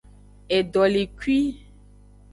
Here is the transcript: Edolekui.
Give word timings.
Edolekui. 0.57 1.39